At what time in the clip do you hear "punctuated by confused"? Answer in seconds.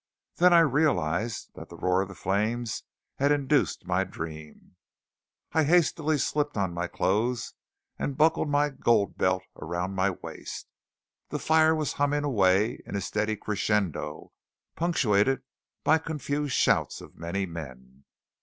14.75-16.53